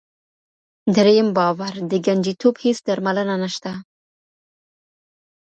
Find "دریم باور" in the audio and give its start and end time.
0.95-1.73